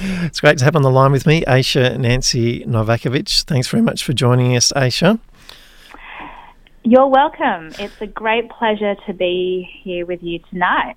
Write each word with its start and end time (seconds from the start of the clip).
It's 0.00 0.40
great 0.40 0.58
to 0.58 0.64
have 0.64 0.76
on 0.76 0.82
the 0.82 0.90
line 0.90 1.10
with 1.10 1.26
me 1.26 1.42
Aisha 1.42 1.98
Nancy 1.98 2.64
Novakovic. 2.64 3.42
Thanks 3.44 3.66
very 3.66 3.82
much 3.82 4.04
for 4.04 4.12
joining 4.12 4.56
us, 4.56 4.72
Aisha. 4.76 5.18
You're 6.84 7.08
welcome. 7.08 7.72
It's 7.80 8.00
a 8.00 8.06
great 8.06 8.48
pleasure 8.48 8.94
to 9.06 9.12
be 9.12 9.68
here 9.82 10.06
with 10.06 10.22
you 10.22 10.38
tonight. 10.50 10.96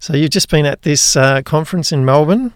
So, 0.00 0.14
you've 0.16 0.30
just 0.30 0.50
been 0.50 0.66
at 0.66 0.82
this 0.82 1.16
uh, 1.16 1.42
conference 1.42 1.92
in 1.92 2.04
Melbourne, 2.04 2.52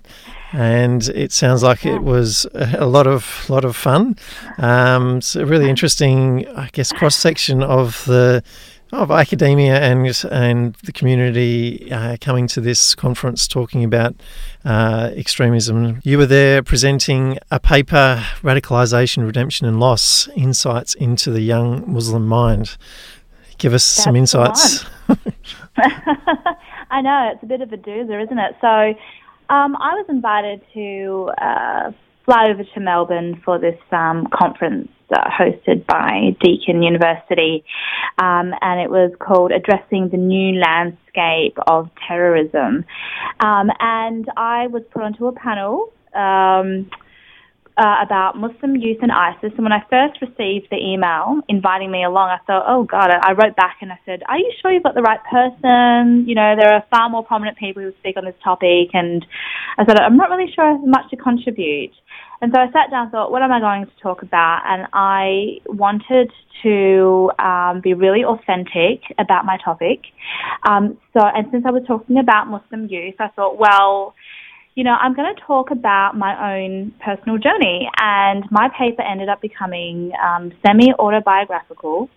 and 0.53 1.09
it 1.11 1.31
sounds 1.31 1.63
like 1.63 1.87
it 1.87 2.03
was 2.03 2.45
a 2.55 2.87
lot 2.87 3.07
of 3.07 3.49
lot 3.49 3.65
of 3.65 3.77
fun. 3.77 4.17
Um, 4.59 5.19
it's 5.19 5.37
a 5.37 5.47
really 5.47 5.71
interesting, 5.71 6.47
I 6.49 6.71
guess, 6.73 6.93
cross 6.93 7.15
section 7.15 7.63
of 7.63 8.05
the 8.05 8.43
of 8.93 9.11
academia 9.11 9.81
and 9.81 10.07
and 10.31 10.75
the 10.85 10.93
community 10.93 11.91
uh, 11.93 12.17
coming 12.21 12.47
to 12.49 12.61
this 12.61 12.95
conference 12.95 13.47
talking 13.47 13.85
about 13.85 14.15
uh, 14.65 15.11
extremism. 15.15 16.01
You 16.03 16.19
were 16.19 16.27
there 16.27 16.63
presenting 16.63 17.39
a 17.51 17.61
paper, 17.61 18.25
Radicalisation, 18.43 19.25
Redemption 19.25 19.67
and 19.67 19.79
Loss: 19.79 20.29
Insights 20.35 20.95
into 20.95 21.31
the 21.31 21.41
Young 21.41 21.91
Muslim 21.91 22.27
Mind. 22.27 22.77
Give 23.59 23.75
us 23.75 23.85
That's 23.85 24.05
some 24.05 24.17
insights. 24.17 24.85
I 26.91 27.01
know 27.03 27.31
it's 27.33 27.43
a 27.43 27.47
bit 27.47 27.61
of 27.61 27.73
a 27.73 27.77
doozer, 27.77 28.23
isn't 28.23 28.39
it? 28.39 28.57
So, 28.61 28.95
um, 29.55 29.77
I 29.77 29.95
was 29.95 30.07
invited 30.09 30.63
to 30.75 31.31
uh, 31.39 31.93
fly 32.25 32.49
over 32.51 32.65
to 32.65 32.81
Melbourne 32.81 33.41
for 33.45 33.59
this 33.59 33.79
um, 33.93 34.27
conference 34.33 34.89
hosted 35.17 35.87
by 35.87 36.37
Deakin 36.41 36.83
University, 36.83 37.65
um, 38.19 38.53
and 38.61 38.81
it 38.81 38.91
was 38.91 39.13
called 39.19 39.53
Addressing 39.53 40.11
the 40.11 40.17
New 40.17 40.59
Landscape 40.59 41.57
of 41.67 41.91
Terrorism. 42.07 42.85
Um, 43.41 43.71
and 43.81 44.29
I 44.37 44.69
was 44.69 44.83
put 44.93 45.03
onto 45.03 45.27
a 45.27 45.33
panel. 45.33 45.93
Um, 46.15 46.91
uh, 47.81 47.97
about 48.05 48.37
Muslim 48.37 48.77
youth 48.77 48.99
and 49.01 49.11
ISIS. 49.11 49.53
And 49.57 49.65
when 49.65 49.73
I 49.73 49.81
first 49.89 50.21
received 50.21 50.69
the 50.71 50.77
email 50.77 51.41
inviting 51.49 51.91
me 51.91 52.05
along, 52.05 52.29
I 52.29 52.37
thought, 52.47 52.65
oh 52.69 52.85
God, 52.85 53.09
I 53.11 53.33
wrote 53.33 53.57
back 53.57 53.79
and 53.81 53.91
I 53.91 53.99
said, 54.05 54.23
are 54.29 54.37
you 54.37 54.53
sure 54.61 54.71
you've 54.71 54.83
got 54.83 54.95
the 54.95 55.01
right 55.01 55.21
person? 55.25 56.29
You 56.29 56.35
know, 56.35 56.55
there 56.61 56.75
are 56.75 56.85
far 56.91 57.09
more 57.09 57.25
prominent 57.25 57.57
people 57.57 57.83
who 57.83 57.93
speak 58.01 58.19
on 58.19 58.27
this 58.27 58.35
topic. 58.45 58.93
And 58.93 59.25
I 59.79 59.87
said, 59.87 59.99
I'm 59.99 60.19
not 60.19 60.29
really 60.29 60.53
sure 60.53 60.65
I 60.65 60.73
have 60.73 60.85
much 60.85 61.09
to 61.11 61.17
contribute. 61.17 61.93
And 62.43 62.53
so 62.55 62.61
I 62.61 62.67
sat 62.67 62.91
down 62.91 63.05
and 63.05 63.13
thought, 63.13 63.31
what 63.31 63.43
am 63.43 63.53
I 63.53 63.61
going 63.61 63.87
to 63.87 64.03
talk 64.03 64.23
about? 64.23 64.63
And 64.67 64.87
I 64.93 65.61
wanted 65.67 66.31
to 66.63 67.31
um, 67.39 67.81
be 67.83 67.95
really 67.95 68.25
authentic 68.25 69.01
about 69.19 69.47
my 69.47 69.57
topic. 69.65 70.01
Um, 70.69 70.99
so, 71.15 71.21
and 71.25 71.47
since 71.51 71.65
I 71.67 71.71
was 71.71 71.83
talking 71.87 72.19
about 72.19 72.49
Muslim 72.49 72.89
youth, 72.89 73.15
I 73.19 73.29
thought, 73.29 73.59
well, 73.59 74.15
you 74.75 74.85
know, 74.85 74.97
I'm 75.01 75.15
going 75.15 75.35
to 75.35 75.41
talk 75.43 75.71
about 75.71 76.17
my 76.17 76.57
own 76.57 76.93
personal 77.05 77.39
journey. 77.39 77.89
And 77.99 78.45
my 78.51 78.69
paper 78.79 79.03
ended 79.03 79.29
up 79.29 79.41
becoming 79.41 80.13
um, 80.23 80.53
semi 80.65 80.93
autobiographical, 80.99 82.09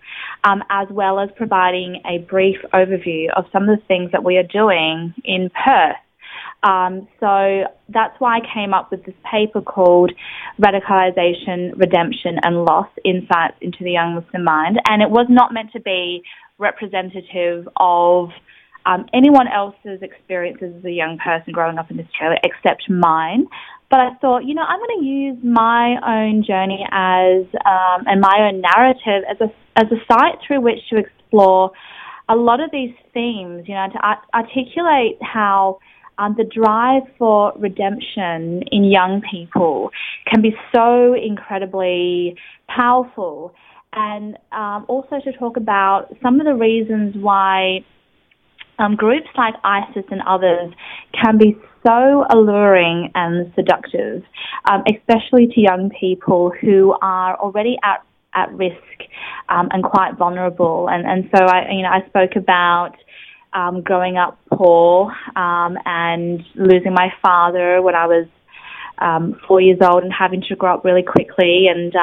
um, 0.44 0.62
as 0.70 0.88
well 0.90 1.18
as 1.18 1.30
providing 1.36 2.00
a 2.06 2.18
brief 2.18 2.56
overview 2.72 3.26
of 3.36 3.44
some 3.52 3.68
of 3.68 3.78
the 3.78 3.84
things 3.86 4.12
that 4.12 4.24
we 4.24 4.36
are 4.36 4.44
doing 4.44 5.14
in 5.24 5.50
Perth 5.50 5.96
um, 6.64 7.06
so 7.20 7.64
that's 7.90 8.18
why 8.18 8.38
I 8.38 8.40
came 8.54 8.72
up 8.72 8.90
with 8.90 9.04
this 9.04 9.14
paper 9.30 9.60
called 9.60 10.12
Radicalization, 10.58 11.78
Redemption 11.78 12.38
and 12.42 12.64
Loss 12.64 12.88
Insights 13.04 13.56
into 13.60 13.84
the 13.84 13.92
Young 13.92 14.14
Muslim 14.14 14.44
Mind. 14.44 14.80
And 14.86 15.02
it 15.02 15.10
was 15.10 15.26
not 15.28 15.52
meant 15.52 15.72
to 15.72 15.80
be 15.80 16.22
representative 16.58 17.68
of 17.76 18.30
um, 18.86 19.06
anyone 19.12 19.48
else's 19.48 20.02
experiences 20.02 20.74
as 20.78 20.84
a 20.84 20.90
young 20.90 21.18
person 21.18 21.52
growing 21.52 21.78
up 21.78 21.90
in 21.90 21.98
Australia 22.00 22.38
except 22.44 22.88
mine. 22.90 23.46
But 23.90 24.00
I 24.00 24.14
thought, 24.20 24.44
you 24.44 24.54
know, 24.54 24.62
I'm 24.62 24.78
going 24.78 25.00
to 25.00 25.06
use 25.06 25.38
my 25.44 25.96
own 26.06 26.44
journey 26.44 26.84
as 26.90 27.44
um, 27.64 28.04
and 28.06 28.20
my 28.20 28.50
own 28.50 28.60
narrative 28.60 29.24
as 29.30 29.40
a 29.40 29.52
as 29.76 29.86
a 29.90 29.96
site 30.10 30.38
through 30.46 30.60
which 30.62 30.80
to 30.90 30.98
explore 30.98 31.70
a 32.28 32.34
lot 32.34 32.60
of 32.60 32.70
these 32.70 32.94
themes. 33.12 33.64
You 33.68 33.74
know, 33.74 33.86
to 33.92 33.98
art- 34.02 34.26
articulate 34.34 35.18
how 35.22 35.78
um, 36.18 36.34
the 36.36 36.44
drive 36.44 37.02
for 37.18 37.52
redemption 37.56 38.62
in 38.70 38.84
young 38.84 39.22
people 39.30 39.90
can 40.30 40.42
be 40.42 40.54
so 40.74 41.14
incredibly 41.14 42.36
powerful. 42.68 43.54
And 43.92 44.36
um, 44.50 44.86
also 44.88 45.20
to 45.24 45.32
talk 45.38 45.56
about 45.56 46.08
some 46.20 46.40
of 46.40 46.46
the 46.46 46.54
reasons 46.54 47.14
why 47.16 47.84
um, 48.78 48.96
groups 48.96 49.28
like 49.36 49.54
ISIS 49.64 50.04
and 50.10 50.22
others 50.26 50.72
can 51.20 51.38
be 51.38 51.56
so 51.86 52.24
alluring 52.30 53.10
and 53.14 53.52
seductive, 53.54 54.22
um, 54.64 54.82
especially 54.88 55.46
to 55.48 55.60
young 55.60 55.90
people 55.98 56.52
who 56.60 56.96
are 57.02 57.36
already 57.36 57.76
at 57.82 58.04
at 58.36 58.52
risk 58.52 58.74
um, 59.48 59.68
and 59.70 59.84
quite 59.84 60.16
vulnerable. 60.16 60.88
And 60.90 61.06
and 61.06 61.30
so 61.34 61.44
I 61.44 61.70
you 61.70 61.82
know 61.82 61.90
I 61.90 62.06
spoke 62.08 62.36
about 62.36 62.94
um, 63.52 63.82
growing 63.82 64.16
up 64.16 64.38
poor 64.52 65.12
um, 65.36 65.78
and 65.84 66.42
losing 66.54 66.92
my 66.92 67.12
father 67.22 67.80
when 67.80 67.94
I 67.94 68.06
was 68.06 68.26
um, 68.98 69.40
four 69.46 69.60
years 69.60 69.78
old 69.82 70.02
and 70.02 70.12
having 70.12 70.42
to 70.48 70.56
grow 70.56 70.74
up 70.74 70.84
really 70.84 71.02
quickly 71.02 71.66
and 71.68 71.94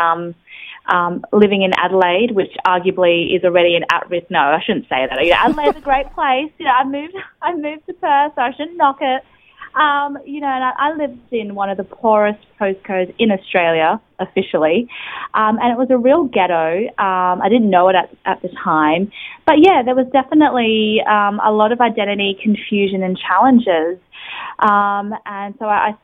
um, 0.91 1.25
living 1.31 1.63
in 1.63 1.71
Adelaide, 1.77 2.31
which 2.31 2.51
arguably 2.67 3.35
is 3.35 3.43
already 3.43 3.75
an 3.75 3.83
at-risk. 3.91 4.29
No, 4.29 4.39
I 4.39 4.59
shouldn't 4.65 4.85
say 4.89 5.07
that. 5.09 5.23
You 5.23 5.31
know, 5.31 5.37
Adelaide's 5.37 5.77
a 5.77 5.81
great 5.81 6.13
place. 6.13 6.51
You 6.57 6.65
know, 6.65 6.71
I 6.71 6.83
moved, 6.83 7.15
I 7.41 7.55
moved 7.55 7.85
to 7.87 7.93
Perth, 7.93 8.33
so 8.35 8.41
I 8.41 8.51
shouldn't 8.51 8.77
knock 8.77 8.97
it. 9.01 9.23
Um, 9.73 10.17
you 10.25 10.41
know, 10.41 10.47
and 10.47 10.63
I, 10.65 10.71
I 10.77 10.93
lived 10.97 11.31
in 11.31 11.55
one 11.55 11.69
of 11.69 11.77
the 11.77 11.85
poorest 11.85 12.39
postcodes 12.59 13.15
in 13.17 13.31
Australia 13.31 14.01
officially, 14.19 14.89
um, 15.33 15.59
and 15.61 15.71
it 15.71 15.77
was 15.77 15.87
a 15.89 15.97
real 15.97 16.25
ghetto. 16.25 16.87
Um, 16.99 17.41
I 17.41 17.47
didn't 17.47 17.69
know 17.69 17.87
it 17.87 17.95
at, 17.95 18.09
at 18.25 18.41
the 18.41 18.49
time, 18.61 19.13
but 19.47 19.55
yeah, 19.59 19.81
there 19.83 19.95
was 19.95 20.07
definitely 20.11 21.01
um, 21.09 21.39
a 21.39 21.53
lot 21.53 21.71
of 21.71 21.79
identity 21.79 22.37
confusion 22.43 23.01
and 23.01 23.17
challenges. 23.17 23.97
Um, 24.59 25.15
and 25.25 25.55
so 25.57 25.65
I, 25.65 25.91
I 25.91 25.97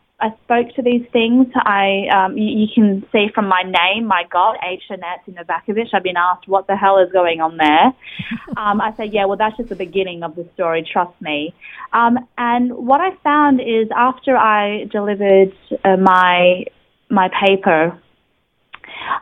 spoke 0.43 0.73
to 0.75 0.81
these 0.81 1.05
things. 1.13 1.47
I, 1.55 2.07
um, 2.11 2.37
you, 2.37 2.61
you, 2.61 2.67
can 2.73 3.05
see 3.11 3.27
from 3.35 3.47
my 3.47 3.61
name, 3.61 4.07
my 4.07 4.23
God, 4.31 4.57
Aisha 4.63 4.99
Nancy 4.99 5.31
Novakovic. 5.31 5.93
I've 5.93 6.01
been 6.01 6.17
asked 6.17 6.47
what 6.47 6.65
the 6.65 6.75
hell 6.75 6.97
is 6.97 7.11
going 7.11 7.39
on 7.39 7.57
there. 7.57 7.93
um, 8.57 8.81
I 8.81 8.95
say, 8.97 9.05
yeah, 9.05 9.25
well, 9.25 9.37
that's 9.37 9.55
just 9.57 9.69
the 9.69 9.75
beginning 9.75 10.23
of 10.23 10.35
the 10.35 10.49
story. 10.55 10.87
Trust 10.91 11.13
me. 11.21 11.53
Um, 11.93 12.17
and 12.37 12.73
what 12.73 12.99
I 12.99 13.11
found 13.23 13.61
is 13.61 13.89
after 13.95 14.35
I 14.35 14.85
delivered 14.91 15.53
uh, 15.85 15.97
my 15.97 16.65
my 17.09 17.29
paper, 17.29 17.97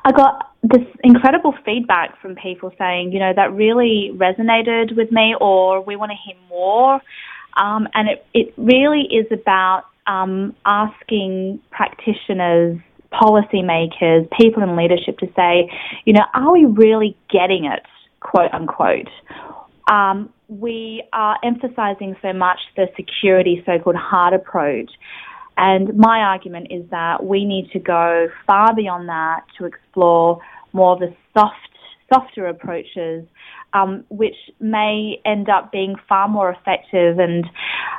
I 0.06 0.12
got 0.12 0.54
this 0.64 0.88
incredible 1.04 1.54
feedback 1.66 2.20
from 2.22 2.36
people 2.36 2.72
saying, 2.78 3.12
you 3.12 3.20
know, 3.20 3.34
that 3.36 3.54
really 3.54 4.12
resonated 4.16 4.96
with 4.96 5.12
me, 5.12 5.36
or 5.40 5.82
we 5.82 5.98
want 5.98 6.12
to 6.12 6.18
hear 6.26 6.40
more. 6.50 7.02
Um, 7.58 7.88
and 7.94 8.10
it, 8.10 8.26
it 8.34 8.54
really 8.58 9.02
is 9.02 9.28
about 9.32 9.84
um, 10.08 10.56
asking 10.66 11.60
practitioners, 11.72 12.80
policymakers, 13.12 14.30
people 14.40 14.62
in 14.64 14.76
leadership 14.76 15.18
to 15.20 15.28
say, 15.36 15.70
you 16.06 16.14
know, 16.14 16.26
are 16.34 16.52
we 16.52 16.66
really 16.66 17.18
getting 17.30 17.66
it, 17.66 17.84
quote 18.20 18.54
unquote? 18.54 19.10
Um, 19.90 20.30
we 20.48 21.04
are 21.14 21.38
emphasizing 21.44 22.16
so 22.22 22.34
much 22.34 22.60
the 22.76 22.88
security, 22.96 23.64
so 23.66 23.80
called 23.80 23.96
hard 23.96 24.34
approach. 24.34 24.92
And 25.58 25.96
my 25.98 26.20
argument 26.20 26.68
is 26.70 26.84
that 26.92 27.24
we 27.24 27.46
need 27.46 27.72
to 27.72 27.80
go 27.80 28.28
far 28.46 28.76
beyond 28.76 29.08
that 29.10 29.42
to 29.58 29.66
explore 29.66 30.40
more 30.74 30.94
of 30.94 31.00
the 31.00 31.16
soft, 31.34 31.56
softer 32.14 32.48
approaches, 32.48 33.26
um, 33.74 34.04
which 34.10 34.36
may 34.60 35.22
end 35.26 35.50
up 35.50 35.72
being 35.72 35.96
far 36.10 36.28
more 36.28 36.50
effective. 36.52 37.20
And, 37.20 37.46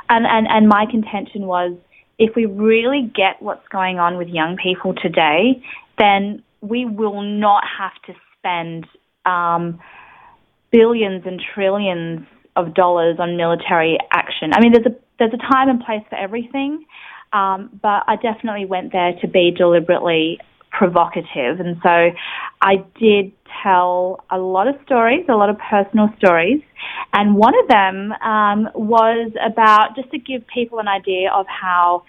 and, 0.09 0.25
and, 0.27 0.47
and 0.47 0.67
my 0.67 0.85
contention 0.89 1.47
was 1.47 1.73
if 2.19 2.35
we 2.35 2.45
really 2.45 3.11
get 3.15 3.41
what's 3.41 3.67
going 3.69 3.99
on 3.99 4.17
with 4.17 4.27
young 4.27 4.57
people 4.61 4.93
today, 4.93 5.63
then 5.97 6.43
we 6.61 6.85
will 6.85 7.21
not 7.21 7.63
have 7.77 7.93
to 8.05 8.13
spend 8.37 8.87
um, 9.25 9.79
billions 10.71 11.23
and 11.25 11.41
trillions 11.53 12.25
of 12.55 12.73
dollars 12.73 13.17
on 13.19 13.37
military 13.37 13.97
action. 14.11 14.51
I 14.53 14.59
mean, 14.59 14.71
there's 14.73 14.85
a 14.85 14.95
there's 15.19 15.33
a 15.33 15.51
time 15.51 15.69
and 15.69 15.79
place 15.79 16.03
for 16.09 16.15
everything, 16.15 16.85
um, 17.33 17.79
but 17.81 18.03
I 18.07 18.15
definitely 18.21 18.65
went 18.65 18.91
there 18.91 19.13
to 19.21 19.27
be 19.27 19.51
deliberately 19.51 20.39
provocative, 20.77 21.59
and 21.59 21.77
so 21.81 22.11
I 22.61 22.75
did 22.99 23.31
tell 23.63 24.23
a 24.29 24.37
lot 24.37 24.67
of 24.67 24.75
stories, 24.85 25.25
a 25.27 25.33
lot 25.33 25.49
of 25.49 25.57
personal 25.57 26.09
stories, 26.17 26.61
and 27.13 27.35
one 27.35 27.53
of 27.61 27.67
them 27.67 28.11
um, 28.21 28.69
was 28.75 29.31
about 29.43 29.95
just 29.95 30.11
to 30.11 30.19
give 30.19 30.45
people 30.47 30.79
an 30.79 30.87
idea 30.87 31.31
of 31.31 31.45
how. 31.47 32.03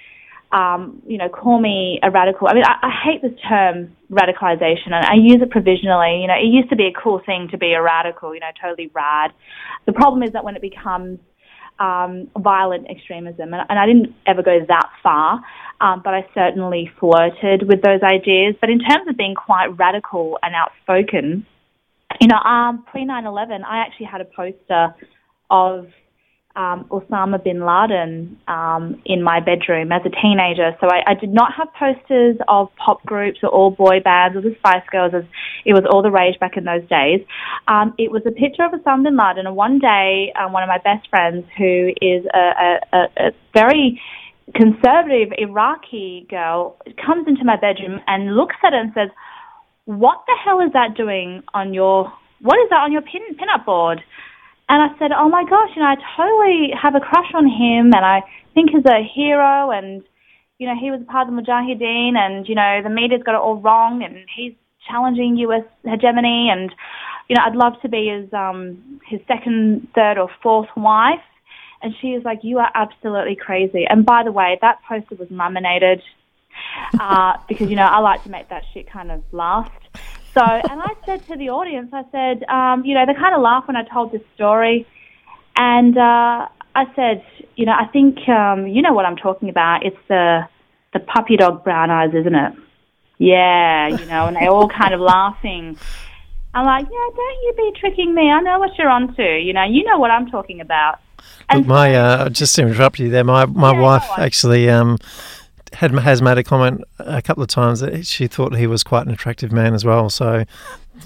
Um, 0.51 1.03
you 1.07 1.19
know, 1.19 1.29
call 1.29 1.61
me 1.61 2.01
a 2.03 2.11
radical. 2.11 2.49
I 2.49 2.55
mean, 2.55 2.65
I, 2.65 2.89
I 2.89 2.91
hate 3.05 3.21
this 3.21 3.39
term 3.47 3.95
radicalization, 4.11 4.97
and 4.97 5.05
I 5.05 5.13
use 5.21 5.43
it 5.43 5.51
provisionally. 5.51 6.23
You 6.23 6.27
know, 6.27 6.41
it 6.41 6.49
used 6.49 6.71
to 6.71 6.77
be 6.77 6.87
a 6.87 6.93
cool 6.93 7.21
thing 7.27 7.49
to 7.51 7.59
be 7.59 7.75
a 7.75 7.83
radical. 7.83 8.33
You 8.33 8.41
know, 8.41 8.49
totally 8.59 8.91
rad. 8.95 9.33
The 9.85 9.93
problem 9.93 10.23
is 10.23 10.33
that 10.33 10.45
when 10.45 10.57
it 10.57 10.63
becomes 10.63 11.19
um, 11.79 12.29
violent 12.37 12.89
extremism. 12.91 13.55
And, 13.55 13.63
and, 13.69 13.79
I 13.79 13.87
didn't 13.87 14.15
ever 14.27 14.43
go 14.43 14.59
that 14.67 14.91
far, 15.03 15.41
um, 15.81 16.03
but 16.05 16.15
I 16.15 16.27
certainly 16.35 16.91
flirted 16.99 17.69
with 17.69 17.83
those 17.83 18.03
ideas. 18.03 18.57
But 18.61 18.71
in 18.71 18.81
terms 18.81 19.09
of 19.09 19.17
being 19.17 19.35
quite 19.35 19.69
radical 19.79 20.39
and 20.43 20.55
outspoken, 20.55 21.47
you 22.21 22.27
know, 22.27 22.39
um, 22.39 22.85
pre 22.91 23.05
9 23.05 23.27
11, 23.27 23.65
I 23.65 23.79
actually 23.79 24.07
had 24.07 24.21
a 24.21 24.25
poster 24.25 24.95
of 25.51 25.87
um, 26.57 26.87
Osama 26.91 27.43
bin 27.43 27.65
Laden 27.65 28.37
um, 28.49 29.01
in 29.07 29.23
my 29.23 29.39
bedroom 29.39 29.93
as 29.93 30.03
a 30.05 30.11
teenager. 30.11 30.77
So 30.81 30.89
I, 30.89 31.13
I, 31.13 31.15
did 31.15 31.33
not 31.33 31.53
have 31.55 31.69
posters 31.79 32.37
of 32.49 32.69
pop 32.85 33.05
groups 33.07 33.39
or 33.45 33.51
all 33.51 33.71
boy 33.71 34.01
bands 34.01 34.37
or 34.37 34.41
the 34.41 34.57
Spice 34.59 34.83
Girls, 34.91 35.13
as 35.15 35.23
it 35.65 35.73
was 35.75 35.85
all 35.91 36.03
the 36.03 36.11
rage 36.11 36.39
back 36.39 36.57
in 36.57 36.65
those 36.65 36.87
days. 36.89 37.21
Um, 37.67 37.95
it 37.99 38.11
was 38.11 38.23
a 38.27 38.31
picture 38.31 38.65
of 38.65 38.73
Osama 38.73 39.05
bin 39.05 39.17
Laden, 39.17 39.47
and 39.47 39.57
one 39.57 39.79
day, 39.79 40.33
um, 40.39 40.53
one 40.53 40.63
of 40.63 40.69
my 40.69 40.79
best 40.79 41.09
friends, 41.09 41.45
who 41.57 41.91
is 42.01 42.25
a, 42.35 42.79
a, 42.93 42.99
a 43.17 43.31
very 43.55 44.01
conservative 44.55 45.33
Iraqi 45.37 46.27
girl, 46.31 46.77
comes 47.05 47.27
into 47.29 47.45
my 47.45 47.57
bedroom 47.57 48.01
and 48.07 48.37
looks 48.37 48.57
at 48.65 48.73
it 48.73 48.81
and 48.81 48.93
says, 48.95 49.11
"What 49.85 50.23
the 50.27 50.37
hell 50.45 50.61
is 50.61 50.73
that 50.73 50.97
doing 50.97 51.43
on 51.55 51.75
your? 51.75 52.13
What 52.41 52.59
is 52.59 52.71
that 52.71 52.83
on 52.83 52.93
your 52.93 53.03
pin 53.03 53.23
pin-up 53.39 53.67
board?" 53.67 54.03
And 54.69 54.83
I 54.83 54.99
said, 54.99 55.13
oh 55.17 55.29
my 55.29 55.45
gosh, 55.49 55.71
you 55.75 55.81
know, 55.81 55.89
I 55.89 55.97
totally 56.17 56.71
have 56.77 56.95
a 56.95 57.01
crush 57.01 57.33
on 57.35 57.47
him 57.47 57.93
and 57.97 58.05
I 58.05 58.21
think 58.53 58.71
he's 58.71 58.85
a 58.85 59.01
hero 59.03 59.71
and, 59.71 60.03
you 60.59 60.67
know, 60.67 60.75
he 60.79 60.91
was 60.91 61.01
part 61.09 61.27
of 61.27 61.35
the 61.35 61.41
Mujahideen 61.41 62.17
and, 62.17 62.47
you 62.47 62.55
know, 62.55 62.81
the 62.83 62.91
media's 62.91 63.23
got 63.25 63.35
it 63.35 63.41
all 63.41 63.57
wrong 63.57 64.05
and 64.05 64.27
he's 64.37 64.53
challenging 64.87 65.37
US 65.39 65.65
hegemony 65.85 66.49
and, 66.51 66.75
you 67.29 67.37
know, 67.37 67.43
I'd 67.45 67.57
love 67.57 67.75
to 67.83 67.89
be 67.89 68.09
his, 68.09 68.33
um, 68.33 69.01
his 69.07 69.21
second, 69.27 69.89
third 69.95 70.19
or 70.19 70.31
fourth 70.43 70.69
wife. 70.77 71.21
And 71.83 71.95
she 72.01 72.09
is 72.09 72.25
like, 72.25 72.41
you 72.43 72.59
are 72.59 72.71
absolutely 72.75 73.37
crazy. 73.37 73.87
And 73.89 74.05
by 74.05 74.25
the 74.25 74.33
way, 74.33 74.59
that 74.61 74.79
poster 74.89 75.15
was 75.15 75.31
laminated 75.31 76.03
uh, 76.99 77.35
because, 77.49 77.71
you 77.71 77.77
know, 77.77 77.87
I 77.87 77.99
like 78.01 78.23
to 78.25 78.31
make 78.31 78.49
that 78.49 78.65
shit 78.73 78.91
kind 78.91 79.11
of 79.11 79.23
last. 79.33 79.71
So, 80.35 80.43
and 80.43 80.81
I 80.81 80.95
said 81.07 81.27
to 81.29 81.37
the 81.37 81.51
audience, 81.51 81.91
I 81.93 82.05
said, 82.13 82.45
um, 82.49 82.85
you 82.85 82.95
know, 82.95 83.05
they 83.07 83.15
kind 83.15 83.35
of 83.35 83.43
laughed 83.43 83.69
when 83.69 83.77
I 83.77 83.85
told 83.85 84.13
this 84.13 84.23
story. 84.35 84.87
And 85.57 85.97
uh, 85.97 86.49
I 86.75 86.85
said, 86.95 87.25
you 87.57 87.67
know, 87.67 87.73
I 87.73 87.87
think 87.87 88.29
um, 88.29 88.69
you 88.69 88.83
know 88.83 88.93
what 88.93 89.05
I'm 89.05 89.17
talking 89.17 89.49
about. 89.49 89.85
It's 89.85 89.97
the 90.09 90.49
the 90.93 91.01
puppy 91.01 91.37
dog 91.37 91.65
brown 91.65 91.91
eyes, 91.91 92.11
isn't 92.15 92.35
it? 92.35 92.53
Yeah, 93.19 93.89
you 93.89 94.07
know, 94.07 94.27
and 94.27 94.37
they're 94.37 94.51
all 94.51 94.69
kind 94.69 94.95
of 94.95 95.01
laughing. 95.01 95.77
I'm 96.55 96.65
like, 96.65 96.85
yeah, 96.85 97.09
don't 97.15 97.43
you 97.43 97.55
be 97.57 97.73
tricking 97.79 98.15
me. 98.15 98.31
I 98.31 98.41
know 98.41 98.59
what 98.59 98.77
you're 98.79 98.89
onto. 98.89 99.23
You 99.23 99.53
know, 99.53 99.65
you 99.65 99.85
know 99.85 99.99
what 99.99 100.11
I'm 100.11 100.31
talking 100.31 100.61
about. 100.61 101.01
And 101.49 101.61
Look, 101.61 101.69
my 101.69 101.95
uh, 101.95 102.29
just 102.29 102.55
to 102.57 102.63
interrupt 102.63 102.99
you 102.99 103.11
there, 103.11 103.25
my 103.25 103.47
my 103.47 103.73
yeah, 103.73 103.81
wife 103.81 104.05
actually 104.19 104.71
um, 104.71 104.99
had 105.73 105.93
has 105.99 106.23
made 106.23 106.39
a 106.39 106.45
comment 106.45 106.83
a 106.99 107.21
couple 107.23 107.43
of 107.43 107.49
times 107.49 107.81
that 107.81 108.07
she 108.07 108.27
thought 108.27 108.55
he 108.55 108.67
was 108.67 108.85
quite 108.85 109.07
an 109.07 109.13
attractive 109.13 109.53
man 109.53 109.75
as 109.75 109.85
well. 109.85 110.11
So, 110.11 110.45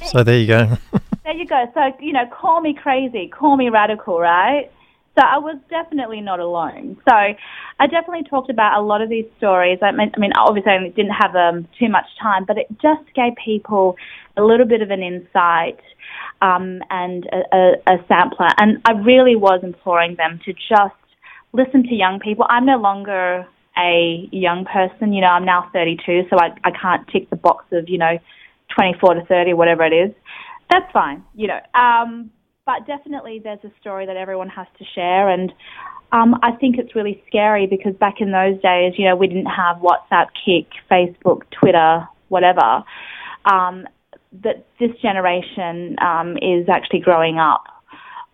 so 0.06 0.22
there 0.22 0.38
you 0.38 0.46
go. 0.46 0.78
there 1.24 1.34
you 1.34 1.46
go. 1.46 1.70
So 1.74 1.92
you 2.00 2.12
know, 2.12 2.26
call 2.26 2.60
me 2.60 2.74
crazy, 2.74 3.28
call 3.28 3.56
me 3.56 3.68
radical, 3.68 4.20
right? 4.20 4.70
So 5.14 5.22
I 5.22 5.38
was 5.38 5.58
definitely 5.68 6.22
not 6.22 6.40
alone. 6.40 6.96
So 7.06 7.14
I 7.14 7.86
definitely 7.86 8.24
talked 8.28 8.48
about 8.48 8.78
a 8.78 8.82
lot 8.82 9.02
of 9.02 9.10
these 9.10 9.26
stories. 9.36 9.78
I 9.82 9.92
mean, 9.92 10.10
I 10.16 10.20
mean 10.20 10.32
obviously 10.38 10.72
I 10.72 10.88
didn't 10.88 11.12
have 11.12 11.36
um, 11.36 11.68
too 11.78 11.88
much 11.90 12.06
time, 12.20 12.44
but 12.46 12.56
it 12.56 12.66
just 12.80 13.04
gave 13.14 13.32
people 13.44 13.96
a 14.36 14.42
little 14.42 14.66
bit 14.66 14.80
of 14.80 14.90
an 14.90 15.02
insight 15.02 15.80
um, 16.40 16.80
and 16.88 17.26
a, 17.26 17.56
a, 17.56 17.94
a 17.94 18.04
sampler. 18.08 18.48
And 18.58 18.80
I 18.86 18.92
really 18.92 19.36
was 19.36 19.60
imploring 19.62 20.16
them 20.16 20.40
to 20.46 20.52
just 20.54 20.96
listen 21.52 21.82
to 21.82 21.94
young 21.94 22.18
people. 22.18 22.46
I'm 22.48 22.64
no 22.64 22.78
longer 22.78 23.46
a 23.76 24.28
young 24.32 24.64
person. 24.64 25.12
You 25.12 25.20
know, 25.20 25.28
I'm 25.28 25.44
now 25.44 25.68
32, 25.72 26.22
so 26.30 26.36
I, 26.38 26.50
I 26.64 26.70
can't 26.70 27.06
tick 27.08 27.28
the 27.30 27.36
box 27.36 27.66
of, 27.72 27.88
you 27.88 27.98
know, 27.98 28.18
24 28.74 29.14
to 29.14 29.24
30, 29.26 29.52
whatever 29.54 29.84
it 29.84 29.92
is. 29.92 30.14
That's 30.70 30.90
fine, 30.92 31.22
you 31.34 31.48
know. 31.48 31.60
Um, 31.78 32.30
but 32.66 32.86
definitely 32.86 33.40
there's 33.42 33.62
a 33.64 33.72
story 33.80 34.06
that 34.06 34.16
everyone 34.16 34.48
has 34.48 34.66
to 34.78 34.84
share. 34.94 35.28
And 35.28 35.52
um, 36.12 36.38
I 36.42 36.52
think 36.52 36.78
it's 36.78 36.94
really 36.94 37.22
scary 37.26 37.66
because 37.66 37.94
back 37.96 38.20
in 38.20 38.32
those 38.32 38.60
days, 38.62 38.94
you 38.96 39.06
know, 39.06 39.16
we 39.16 39.26
didn't 39.26 39.46
have 39.46 39.78
WhatsApp, 39.78 40.28
Kik, 40.44 40.68
Facebook, 40.90 41.42
Twitter, 41.50 42.06
whatever. 42.28 42.84
Um, 43.44 43.86
that 44.44 44.64
this 44.80 44.90
generation 45.02 45.96
um, 46.00 46.36
is 46.38 46.68
actually 46.68 47.00
growing 47.00 47.38
up 47.38 47.64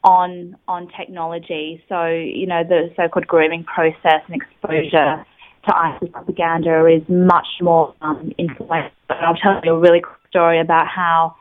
on 0.04 0.56
on 0.68 0.88
technology. 0.96 1.82
So 1.88 2.06
you 2.06 2.46
know 2.46 2.62
the 2.62 2.90
so-called 2.94 3.26
grooming 3.26 3.64
process 3.64 4.22
and 4.28 4.40
exposure 4.40 5.24
to 5.66 5.76
ISIS 5.76 6.08
propaganda 6.12 6.86
is 6.86 7.02
much 7.08 7.48
more 7.60 7.94
um, 8.00 8.32
influential. 8.38 8.92
I'll 9.10 9.34
tell 9.34 9.60
you 9.64 9.72
a 9.72 9.78
really 9.78 10.00
quick 10.00 10.18
story 10.30 10.60
about 10.60 10.86
how 10.86 11.34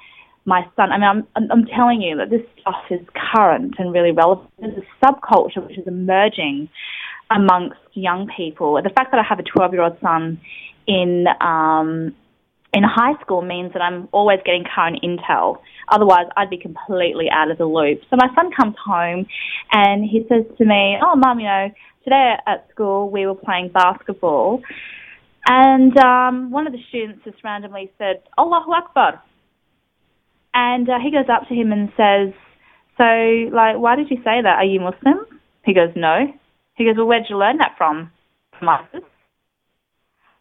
my 0.48 0.62
son. 0.78 0.92
I 0.92 0.98
mean, 0.98 1.26
I'm, 1.36 1.52
I'm, 1.52 1.66
telling 1.66 2.02
you 2.02 2.18
that 2.18 2.30
this 2.30 2.42
stuff 2.62 2.76
is 2.90 3.02
current 3.36 3.76
and 3.78 3.94
really 3.94 4.12
relevant. 4.12 4.50
There's 4.60 4.78
a 4.78 5.06
subculture 5.06 5.64
which 5.68 5.78
is 5.78 5.86
emerging 5.86 6.70
amongst 7.30 7.78
young 7.94 8.30
people. 8.36 8.82
The 8.82 8.90
fact 8.90 9.12
that 9.12 9.20
I 9.20 9.24
have 9.28 9.40
a 9.40 9.44
12-year-old 9.44 9.98
son 10.02 10.40
in 10.88 11.26
um, 11.42 12.16
in 12.74 12.84
high 12.84 13.20
school 13.22 13.42
means 13.42 13.74
that 13.74 13.82
I'm 13.82 14.08
always 14.12 14.40
getting 14.46 14.64
current 14.64 15.00
intel. 15.04 15.58
Otherwise, 15.90 16.28
I'd 16.36 16.50
be 16.50 16.58
completely 16.58 17.28
out 17.32 17.52
of 17.52 17.58
the 17.58 17.66
loop. 17.66 18.00
So 18.10 18.18
my 18.18 18.28
son 18.36 18.52
comes 18.52 18.76
home 18.84 19.26
and 19.72 20.04
he 20.04 20.26
says 20.30 20.46
to 20.58 20.66
me, 20.66 20.98
Oh, 21.02 21.16
mum, 21.16 21.40
you 21.40 21.48
know, 21.48 21.70
today 22.04 22.36
at 22.48 22.68
school 22.72 23.10
we 23.10 23.26
were 23.26 23.36
playing 23.36 23.70
basketball 23.74 24.62
and 25.48 25.98
um, 25.98 26.52
one 26.52 26.68
of 26.68 26.74
the 26.74 26.80
students 26.90 27.24
just 27.24 27.42
randomly 27.44 27.90
said, 27.98 28.22
Allahu 28.38 28.72
Akbar. 28.72 29.24
And 30.60 30.90
uh, 30.90 30.98
he 30.98 31.12
goes 31.12 31.30
up 31.32 31.48
to 31.50 31.54
him 31.54 31.72
and 31.72 31.90
says, 31.96 32.34
So, 32.98 33.04
like, 33.54 33.78
why 33.78 33.96
did 33.96 34.10
you 34.10 34.18
say 34.18 34.42
that? 34.42 34.58
Are 34.58 34.66
you 34.66 34.80
Muslim? 34.80 35.24
He 35.64 35.76
goes, 35.76 35.90
No. 35.96 36.34
He 36.74 36.86
goes, 36.86 36.96
Well, 36.98 37.06
where'd 37.06 37.30
you 37.30 37.38
learn 37.38 37.58
that 37.58 37.76
from? 37.78 38.10
From 38.58 38.70
ISIS. 38.70 39.06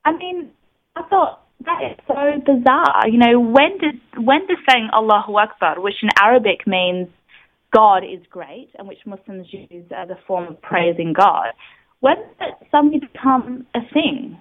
I 0.07 0.17
mean, 0.17 0.53
I 0.97 1.03
thought, 1.11 1.43
that 1.67 1.81
is 1.91 1.99
so 2.07 2.41
bizarre. 2.47 3.09
You 3.09 3.19
know, 3.19 3.41
when 3.41 3.77
did 3.79 4.01
when 4.17 4.47
does 4.47 4.57
saying 4.69 4.89
Allahu 4.93 5.37
Akbar, 5.37 5.81
which 5.81 5.97
in 6.03 6.09
Arabic 6.19 6.67
means 6.67 7.09
God 7.75 7.99
is 7.99 8.25
great, 8.31 8.71
and 8.79 8.89
which 8.89 8.99
Muslims 9.05 9.49
use 9.51 9.85
as 9.95 10.09
a 10.09 10.19
form 10.27 10.49
of 10.49 10.63
praising 10.63 11.13
God, 11.13 11.49
when 12.01 12.17
did 12.17 12.49
it 12.49 12.69
suddenly 12.71 13.01
become 13.01 13.67
a 13.75 13.81
thing? 13.93 14.39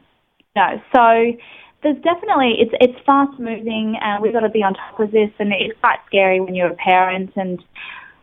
You 0.55 0.61
No, 0.61 0.67
so 0.93 1.37
there's 1.85 2.01
definitely 2.01 2.55
it's 2.59 2.73
it's 2.81 3.05
fast 3.05 3.39
moving, 3.39 3.95
and 4.01 4.21
we've 4.21 4.33
got 4.33 4.41
to 4.41 4.49
be 4.49 4.63
on 4.63 4.73
top 4.73 4.99
of 4.99 5.11
this, 5.11 5.29
and 5.37 5.53
it's 5.53 5.79
quite 5.79 5.99
scary 6.07 6.41
when 6.41 6.55
you're 6.55 6.71
a 6.71 6.75
parent 6.75 7.31
and. 7.37 7.63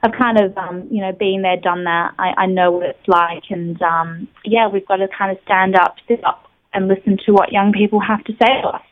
I've 0.04 0.18
kind 0.18 0.36
of, 0.40 0.58
um, 0.58 0.88
you 0.90 1.00
know, 1.00 1.12
been 1.12 1.42
there, 1.42 1.56
done 1.56 1.84
that. 1.84 2.14
I, 2.18 2.32
I 2.36 2.46
know 2.46 2.72
what 2.72 2.86
it's 2.86 3.06
like, 3.06 3.44
and 3.50 3.80
um, 3.82 4.26
yeah, 4.44 4.66
we've 4.66 4.84
got 4.84 4.96
to 4.96 5.06
kind 5.16 5.30
of 5.30 5.38
stand 5.44 5.76
up, 5.76 5.94
sit 6.08 6.24
up, 6.24 6.50
and 6.74 6.88
listen 6.88 7.18
to 7.24 7.32
what 7.32 7.52
young 7.52 7.72
people 7.72 8.00
have 8.00 8.24
to 8.24 8.32
say 8.32 8.62
to 8.62 8.68
us. 8.68 8.82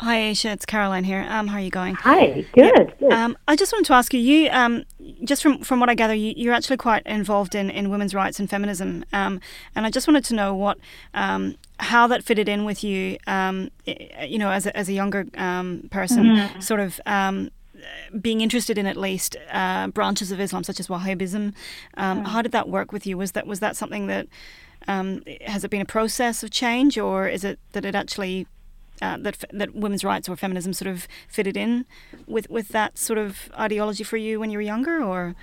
Hi, 0.00 0.16
Aisha. 0.18 0.52
It's 0.52 0.64
Caroline 0.64 1.04
here. 1.04 1.26
Um, 1.28 1.48
how 1.48 1.58
are 1.58 1.60
you 1.60 1.70
going? 1.70 1.94
Hi. 1.96 2.44
Good. 2.52 2.94
good. 2.98 3.12
Um, 3.12 3.36
I 3.48 3.56
just 3.56 3.72
wanted 3.72 3.86
to 3.86 3.94
ask 3.94 4.14
you. 4.14 4.20
You, 4.20 4.50
um, 4.50 4.84
just 5.24 5.42
from 5.42 5.62
from 5.62 5.80
what 5.80 5.88
I 5.88 5.94
gather, 5.94 6.14
you, 6.14 6.50
are 6.50 6.54
actually 6.54 6.76
quite 6.76 7.04
involved 7.06 7.54
in, 7.54 7.70
in 7.70 7.90
women's 7.90 8.14
rights 8.14 8.40
and 8.40 8.48
feminism. 8.48 9.04
Um, 9.12 9.40
and 9.74 9.86
I 9.86 9.90
just 9.90 10.06
wanted 10.06 10.24
to 10.26 10.34
know 10.34 10.54
what, 10.54 10.78
um, 11.14 11.56
how 11.78 12.06
that 12.06 12.24
fitted 12.24 12.48
in 12.48 12.64
with 12.64 12.82
you. 12.82 13.18
Um, 13.26 13.70
you 13.86 14.38
know, 14.38 14.50
as 14.50 14.66
a, 14.66 14.76
as 14.76 14.88
a 14.88 14.92
younger 14.92 15.26
um, 15.36 15.88
person, 15.90 16.24
mm-hmm. 16.24 16.60
sort 16.60 16.80
of. 16.80 17.00
Um, 17.06 17.50
being 18.20 18.42
interested 18.42 18.76
in 18.76 18.84
at 18.84 18.94
least 18.94 19.36
uh, 19.50 19.86
branches 19.88 20.30
of 20.30 20.38
Islam, 20.38 20.62
such 20.62 20.80
as 20.80 20.88
Wahhabism, 20.88 21.54
um, 21.96 22.22
mm. 22.22 22.26
how 22.26 22.42
did 22.42 22.52
that 22.52 22.68
work 22.68 22.92
with 22.92 23.06
you? 23.06 23.16
Was 23.16 23.32
that 23.32 23.46
was 23.46 23.60
that 23.60 23.74
something 23.74 24.06
that 24.06 24.26
um, 24.88 25.22
has 25.46 25.64
it 25.64 25.70
been 25.70 25.80
a 25.80 25.86
process 25.86 26.42
of 26.42 26.50
change, 26.50 26.98
or 26.98 27.28
is 27.28 27.44
it 27.44 27.58
that 27.72 27.84
it 27.84 27.94
actually 27.94 28.46
uh, 29.02 29.16
that 29.18 29.44
that 29.52 29.74
women's 29.74 30.04
rights 30.04 30.28
or 30.28 30.36
feminism 30.36 30.72
sort 30.72 30.90
of 30.90 31.08
fitted 31.28 31.56
in 31.56 31.86
with 32.26 32.48
with 32.50 32.68
that 32.68 32.98
sort 32.98 33.18
of 33.18 33.50
ideology 33.58 34.04
for 34.04 34.16
you 34.16 34.40
when 34.40 34.50
you 34.50 34.58
were 34.58 34.62
younger, 34.62 35.02
or? 35.02 35.34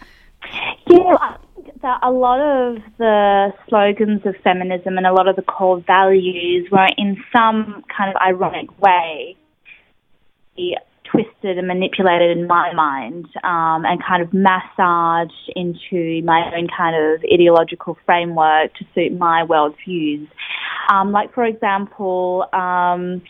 Yeah, 0.87 1.37
that 1.81 1.99
a 2.01 2.11
lot 2.11 2.39
of 2.39 2.77
the 2.97 3.53
slogans 3.67 4.21
of 4.25 4.35
feminism 4.43 4.97
and 4.97 5.05
a 5.05 5.13
lot 5.13 5.27
of 5.27 5.35
the 5.35 5.41
core 5.41 5.81
values 5.81 6.69
were 6.71 6.87
in 6.97 7.17
some 7.35 7.83
kind 7.95 8.15
of 8.15 8.21
ironic 8.21 8.79
way 8.79 9.35
twisted 11.11 11.57
and 11.57 11.67
manipulated 11.67 12.37
in 12.37 12.47
my 12.47 12.73
mind 12.73 13.25
um, 13.43 13.85
and 13.85 14.01
kind 14.03 14.21
of 14.21 14.33
massaged 14.33 15.51
into 15.55 16.21
my 16.23 16.51
own 16.55 16.67
kind 16.75 16.95
of 16.95 17.23
ideological 17.31 17.97
framework 18.05 18.73
to 18.75 18.85
suit 18.93 19.17
my 19.17 19.43
worldviews. 19.45 20.27
Um, 20.91 21.11
like, 21.11 21.33
for 21.33 21.43
example, 21.45 22.45
um, 22.53 23.21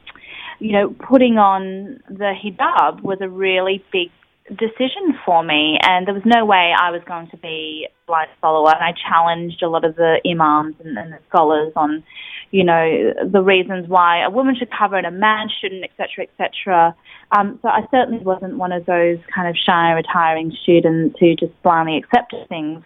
you 0.59 0.71
know, 0.71 0.95
putting 1.07 1.37
on 1.37 1.99
the 2.09 2.33
hijab 2.33 3.01
was 3.03 3.19
a 3.21 3.29
really 3.29 3.83
big 3.91 4.09
decision 4.49 5.17
for 5.25 5.43
me, 5.43 5.77
and 5.81 6.07
there 6.07 6.13
was 6.13 6.23
no 6.25 6.45
way 6.45 6.71
I 6.77 6.91
was 6.91 7.01
going 7.05 7.29
to 7.29 7.37
be 7.37 7.87
a 7.87 8.07
blind 8.07 8.29
follower. 8.41 8.73
And 8.73 8.83
I 8.83 8.93
challenged 8.93 9.61
a 9.61 9.69
lot 9.69 9.83
of 9.83 9.95
the 9.95 10.21
imams 10.25 10.75
and, 10.83 10.97
and 10.97 11.13
the 11.13 11.19
scholars 11.29 11.73
on, 11.75 12.03
you 12.51 12.63
know, 12.63 13.13
the 13.29 13.41
reasons 13.41 13.87
why 13.89 14.23
a 14.23 14.29
woman 14.29 14.55
should 14.57 14.69
cover 14.71 14.95
and 14.95 15.05
a 15.05 15.11
man 15.11 15.47
shouldn't, 15.61 15.83
etc., 15.83 16.27
etc. 16.27 16.95
Um, 17.37 17.59
so 17.61 17.67
I 17.67 17.81
certainly 17.91 18.23
wasn't 18.23 18.57
one 18.57 18.71
of 18.71 18.85
those 18.85 19.17
kind 19.33 19.49
of 19.49 19.55
shy, 19.57 19.91
retiring 19.91 20.55
students 20.63 21.17
who 21.19 21.35
just 21.35 21.51
blindly 21.61 21.97
accepted 21.97 22.47
things. 22.47 22.83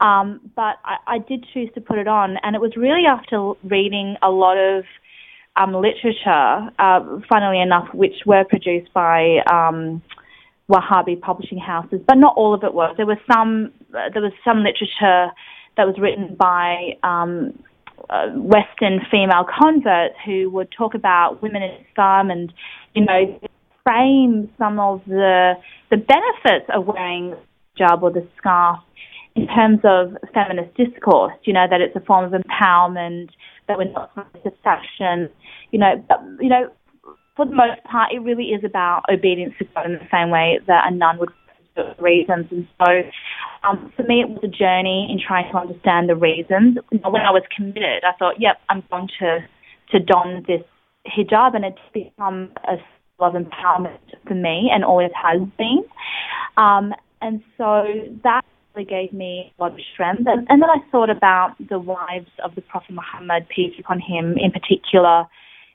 Um, 0.00 0.40
but 0.56 0.76
I, 0.84 0.96
I 1.06 1.18
did 1.18 1.44
choose 1.52 1.70
to 1.74 1.80
put 1.80 1.98
it 1.98 2.08
on, 2.08 2.38
and 2.42 2.56
it 2.56 2.60
was 2.60 2.76
really 2.76 3.04
after 3.06 3.52
reading 3.64 4.16
a 4.22 4.30
lot 4.30 4.56
of 4.56 4.84
um, 5.56 5.74
literature, 5.74 6.70
uh, 6.78 7.20
funnily 7.28 7.60
enough, 7.60 7.92
which 7.92 8.14
were 8.24 8.44
produced 8.44 8.92
by 8.94 9.40
um, 9.52 10.02
Wahhabi 10.70 11.20
publishing 11.20 11.58
houses, 11.58 12.00
but 12.06 12.16
not 12.16 12.34
all 12.36 12.54
of 12.54 12.62
it 12.64 12.72
was. 12.72 12.94
There 12.96 13.06
was 13.06 13.18
some. 13.30 13.72
Uh, 13.94 14.08
there 14.12 14.22
was 14.22 14.32
some 14.44 14.58
literature 14.58 15.32
that 15.76 15.86
was 15.86 15.96
written 15.98 16.36
by 16.38 16.96
um, 17.02 17.58
uh, 18.10 18.28
Western 18.34 19.00
female 19.10 19.44
converts 19.44 20.14
who 20.24 20.50
would 20.50 20.68
talk 20.76 20.94
about 20.94 21.42
women 21.42 21.62
in 21.62 21.70
Islam 21.90 22.30
and, 22.30 22.52
you 22.94 23.04
know, 23.04 23.40
frame 23.84 24.50
some 24.58 24.78
of 24.78 25.02
the 25.06 25.54
the 25.90 25.96
benefits 25.96 26.70
of 26.74 26.86
wearing 26.86 27.34
hijab 27.78 28.02
or 28.02 28.10
the 28.10 28.26
scarf 28.38 28.78
in 29.34 29.46
terms 29.48 29.80
of 29.84 30.16
feminist 30.32 30.74
discourse. 30.76 31.34
You 31.44 31.54
know 31.54 31.66
that 31.68 31.80
it's 31.80 31.96
a 31.96 32.00
form 32.00 32.32
of 32.32 32.40
empowerment, 32.40 33.30
that 33.66 33.78
we're 33.78 33.90
not 33.90 34.14
to 34.14 34.52
fashion. 34.62 35.28
You 35.70 35.78
know, 35.80 36.04
but, 36.08 36.20
you 36.40 36.48
know, 36.48 36.70
for 37.36 37.46
the 37.46 37.54
most 37.54 37.82
part, 37.84 38.12
it 38.12 38.20
really 38.20 38.46
is 38.46 38.62
about 38.64 39.02
obedience 39.12 39.54
to 39.58 39.64
God 39.74 39.86
in 39.86 39.92
the 39.92 40.08
same 40.10 40.30
way 40.30 40.60
that 40.66 40.84
a 40.86 40.94
nun 40.94 41.18
would 41.18 41.30
for 41.74 41.94
reasons. 41.98 42.46
And 42.50 42.66
so 42.78 43.02
um, 43.66 43.92
for 43.96 44.02
me, 44.02 44.20
it 44.20 44.28
was 44.28 44.40
a 44.42 44.48
journey 44.48 45.08
in 45.10 45.18
trying 45.18 45.50
to 45.52 45.58
understand 45.58 46.08
the 46.08 46.16
reasons. 46.16 46.78
When 46.90 47.22
I 47.22 47.30
was 47.30 47.42
committed, 47.54 48.04
I 48.04 48.16
thought, 48.18 48.34
yep, 48.38 48.60
I'm 48.68 48.82
going 48.90 49.08
to, 49.20 49.38
to 49.92 49.98
don 49.98 50.44
this 50.46 50.62
hijab 51.06 51.56
and 51.56 51.64
it's 51.64 51.78
become 51.92 52.50
a 52.64 52.76
of 53.20 53.34
empowerment 53.34 54.00
for 54.26 54.34
me 54.34 54.68
and 54.72 54.84
always 54.84 55.10
has 55.14 55.40
been. 55.56 55.84
Um, 56.56 56.92
and 57.20 57.40
so 57.56 57.84
that 58.24 58.42
really 58.74 58.84
gave 58.84 59.12
me 59.12 59.52
a 59.56 59.62
lot 59.62 59.72
of 59.72 59.78
strength. 59.92 60.22
And, 60.26 60.44
and 60.48 60.60
then 60.60 60.68
I 60.68 60.78
thought 60.90 61.08
about 61.08 61.54
the 61.70 61.78
wives 61.78 62.30
of 62.44 62.56
the 62.56 62.62
Prophet 62.62 62.90
Muhammad, 62.90 63.46
peace 63.48 63.74
upon 63.78 64.00
him, 64.00 64.36
in 64.38 64.50
particular 64.50 65.26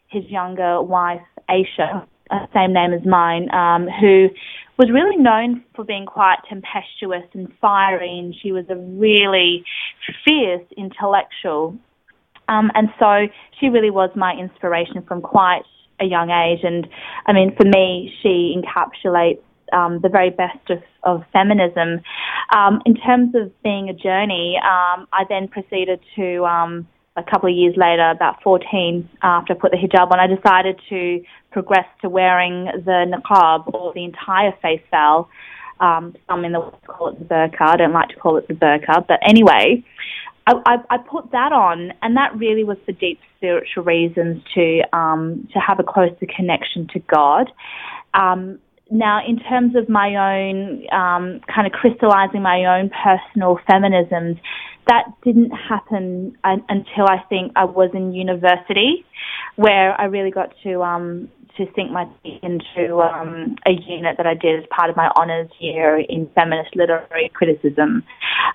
his 0.07 0.23
younger 0.25 0.81
wife, 0.81 1.21
Aisha, 1.49 2.05
uh, 2.29 2.45
same 2.53 2.73
name 2.73 2.93
as 2.93 3.05
mine, 3.05 3.49
um, 3.53 3.87
who 3.87 4.29
was 4.77 4.91
really 4.91 5.17
known 5.17 5.63
for 5.75 5.83
being 5.83 6.05
quite 6.05 6.37
tempestuous 6.49 7.25
and 7.33 7.51
fiery, 7.59 8.19
and 8.19 8.35
she 8.41 8.51
was 8.51 8.65
a 8.69 8.75
really 8.75 9.63
fierce 10.25 10.65
intellectual. 10.77 11.75
Um, 12.49 12.71
and 12.75 12.89
so 12.99 13.27
she 13.59 13.67
really 13.67 13.89
was 13.89 14.09
my 14.15 14.33
inspiration 14.33 15.03
from 15.07 15.21
quite 15.21 15.63
a 15.99 16.05
young 16.05 16.29
age. 16.29 16.59
And 16.63 16.87
I 17.25 17.33
mean, 17.33 17.55
for 17.55 17.65
me, 17.65 18.13
she 18.21 18.55
encapsulates 18.55 19.41
um, 19.73 19.99
the 20.01 20.09
very 20.09 20.29
best 20.29 20.69
of, 20.69 20.81
of 21.03 21.23
feminism. 21.33 22.01
Um, 22.55 22.81
in 22.85 22.95
terms 22.95 23.35
of 23.35 23.51
being 23.63 23.89
a 23.89 23.93
journey, 23.93 24.57
um, 24.63 25.07
I 25.11 25.23
then 25.27 25.47
proceeded 25.47 25.99
to, 26.15 26.45
um, 26.45 26.87
a 27.17 27.23
couple 27.23 27.49
of 27.49 27.55
years 27.55 27.75
later, 27.75 28.09
about 28.11 28.41
14, 28.43 29.09
after 29.23 29.53
I 29.53 29.55
put 29.57 29.71
the 29.71 29.77
hijab 29.77 30.11
on, 30.11 30.19
I 30.19 30.27
decided 30.27 30.79
to 30.89 31.23
progress 31.51 31.87
to 32.01 32.09
wearing 32.09 32.65
the 32.65 33.11
niqab 33.11 33.73
or 33.73 33.91
the 33.93 34.03
entire 34.03 34.53
face 34.61 34.81
veil. 34.91 35.27
Um, 35.79 36.15
some 36.27 36.45
in 36.45 36.53
the 36.53 36.59
West 36.59 36.87
call 36.87 37.09
it 37.09 37.19
the 37.19 37.25
burqa. 37.25 37.61
I 37.61 37.75
don't 37.77 37.93
like 37.93 38.09
to 38.09 38.15
call 38.15 38.37
it 38.37 38.47
the 38.47 38.53
burqa, 38.53 39.05
but 39.07 39.19
anyway, 39.27 39.83
I, 40.47 40.53
I, 40.65 40.75
I 40.91 40.97
put 40.97 41.31
that 41.31 41.51
on, 41.51 41.93
and 42.01 42.15
that 42.17 42.35
really 42.35 42.63
was 42.63 42.77
for 42.85 42.93
deep 42.93 43.19
spiritual 43.37 43.83
reasons 43.83 44.41
to 44.55 44.81
um, 44.93 45.47
to 45.53 45.59
have 45.59 45.79
a 45.79 45.83
closer 45.83 46.25
connection 46.35 46.87
to 46.93 46.99
God. 46.99 47.51
Um, 48.13 48.59
now, 48.89 49.19
in 49.27 49.39
terms 49.39 49.75
of 49.75 49.89
my 49.89 50.15
own 50.15 50.87
um, 50.91 51.41
kind 51.53 51.67
of 51.67 51.73
crystallizing 51.73 52.41
my 52.41 52.79
own 52.79 52.89
personal 52.89 53.59
feminisms, 53.69 54.39
that 54.87 55.05
didn't 55.23 55.51
happen 55.51 56.37
until 56.43 57.05
I 57.07 57.23
think 57.29 57.53
I 57.55 57.65
was 57.65 57.91
in 57.93 58.13
university, 58.13 59.05
where 59.55 59.99
I 59.99 60.05
really 60.05 60.31
got 60.31 60.53
to 60.63 60.81
um, 60.81 61.29
to 61.57 61.65
sink 61.75 61.91
my 61.91 62.05
teeth 62.23 62.39
into 62.43 62.99
um, 63.01 63.55
a 63.65 63.71
unit 63.71 64.15
that 64.17 64.27
I 64.27 64.35
did 64.35 64.59
as 64.59 64.65
part 64.69 64.89
of 64.89 64.95
my 64.95 65.09
honours 65.17 65.49
year 65.59 65.99
in 65.99 66.29
feminist 66.35 66.75
literary 66.75 67.31
criticism. 67.33 68.03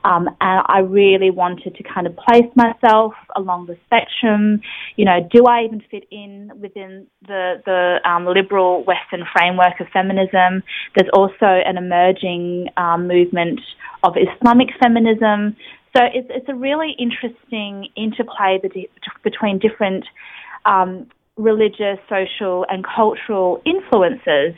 Um, 0.05 0.29
and 0.41 0.65
I 0.67 0.79
really 0.79 1.31
wanted 1.31 1.75
to 1.75 1.83
kind 1.83 2.07
of 2.07 2.17
place 2.17 2.51
myself 2.55 3.15
along 3.37 3.67
the 3.67 3.77
spectrum. 3.87 4.61
You 4.97 5.05
know, 5.05 5.29
do 5.33 5.45
I 5.47 5.65
even 5.65 5.83
fit 5.91 6.05
in 6.11 6.53
within 6.61 7.07
the, 7.27 7.63
the 7.67 8.09
um, 8.09 8.27
liberal 8.27 8.85
Western 8.85 9.27
framework 9.33 9.81
of 9.81 9.89
feminism? 9.93 10.63
There's 10.97 11.11
also 11.13 11.47
an 11.47 11.77
emerging 11.77 12.69
um, 12.77 13.09
movement 13.09 13.61
of 14.05 14.15
Islamic 14.17 14.69
feminism. 14.81 15.57
So 15.97 16.03
it's, 16.13 16.29
it's 16.31 16.49
a 16.49 16.55
really 16.55 16.95
interesting 16.99 17.89
interplay 17.97 18.59
between 19.23 19.59
different 19.59 20.05
um, 20.65 21.07
religious, 21.37 21.99
social, 22.09 22.65
and 22.69 22.85
cultural 22.85 23.61
influences, 23.65 24.55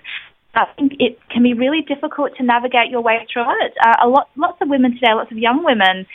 I 0.55 0.67
think 0.77 0.93
it 1.01 1.19
can 1.31 1.43
be 1.43 1.55
really 1.55 1.83
difficult 1.83 2.37
to 2.37 2.45
navigate 2.45 2.91
your 2.91 3.01
way 3.01 3.27
through 3.33 3.47
it. 3.65 3.75
Uh, 3.85 4.07
a 4.07 4.09
lot, 4.09 4.29
lots 4.37 4.59
of 4.61 4.69
women 4.69 4.93
today, 4.93 5.13
lots 5.13 5.33
of 5.33 5.39
young 5.39 5.65
women, 5.65 6.07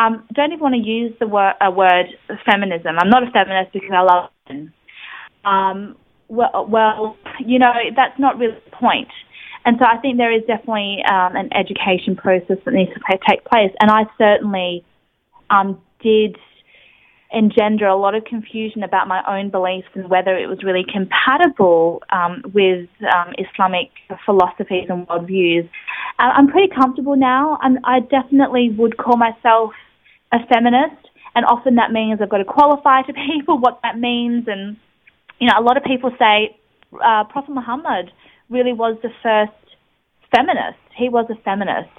um, 0.00 0.26
don't 0.32 0.52
even 0.52 0.60
want 0.60 0.74
to 0.74 0.80
use 0.80 1.12
the 1.20 1.26
word, 1.26 1.52
uh, 1.60 1.70
word 1.70 2.06
feminism. 2.46 2.96
I'm 2.98 3.10
not 3.10 3.22
a 3.22 3.30
feminist 3.30 3.72
because 3.72 3.90
I 3.92 4.00
love 4.00 4.30
women. 4.48 4.72
Um, 5.44 5.96
well, 6.28 6.66
well, 6.66 7.16
you 7.44 7.58
know, 7.58 7.72
that's 7.94 8.18
not 8.18 8.38
really 8.38 8.56
the 8.64 8.76
point. 8.76 9.08
And 9.64 9.76
so 9.78 9.84
I 9.84 9.98
think 9.98 10.16
there 10.16 10.32
is 10.32 10.42
definitely 10.46 10.98
um, 11.08 11.36
an 11.36 11.50
education 11.54 12.16
process 12.16 12.58
that 12.64 12.74
needs 12.74 12.92
to 12.94 13.00
take 13.28 13.44
place. 13.44 13.70
And 13.80 13.90
I 13.90 14.04
certainly 14.18 14.84
um, 15.50 15.80
did 16.02 16.36
engender 17.32 17.86
a 17.86 17.96
lot 17.96 18.14
of 18.14 18.24
confusion 18.24 18.82
about 18.82 19.08
my 19.08 19.22
own 19.26 19.50
beliefs 19.50 19.88
and 19.94 20.08
whether 20.10 20.36
it 20.36 20.48
was 20.48 20.62
really 20.62 20.84
compatible 20.92 22.02
um, 22.10 22.42
with 22.52 22.88
um, 23.14 23.32
Islamic 23.38 23.90
philosophies 24.26 24.86
and 24.88 25.06
worldviews. 25.08 25.68
Uh, 26.18 26.30
I'm 26.34 26.48
pretty 26.48 26.72
comfortable 26.74 27.16
now. 27.16 27.58
I'm, 27.62 27.78
I 27.84 28.00
definitely 28.00 28.70
would 28.76 28.96
call 28.98 29.16
myself 29.16 29.72
a 30.30 30.38
feminist, 30.52 31.08
and 31.34 31.46
often 31.46 31.76
that 31.76 31.90
means 31.90 32.20
I've 32.20 32.28
got 32.28 32.38
to 32.38 32.44
qualify 32.44 33.02
to 33.02 33.12
people 33.32 33.58
what 33.58 33.80
that 33.82 33.98
means. 33.98 34.46
And 34.46 34.76
you 35.38 35.48
know, 35.48 35.54
a 35.58 35.62
lot 35.62 35.76
of 35.76 35.84
people 35.84 36.10
say 36.18 36.56
uh, 37.02 37.24
Prophet 37.24 37.52
Muhammad 37.52 38.12
really 38.52 38.72
was 38.72 38.96
the 39.02 39.10
first 39.22 39.52
feminist. 40.34 40.78
He 40.96 41.08
was 41.08 41.26
a 41.30 41.40
feminist. 41.42 41.90